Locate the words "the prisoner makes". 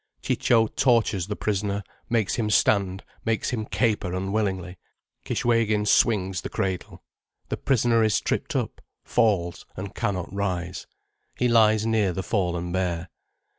1.27-2.33